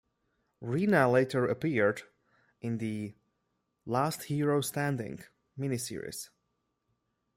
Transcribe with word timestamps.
Rina 0.61 1.07
later 1.11 1.45
appeared 1.45 2.01
in 2.59 2.79
the 2.79 3.13
"Last 3.85 4.23
Hero 4.23 4.59
Standing" 4.61 5.23
miniseries. 5.55 6.29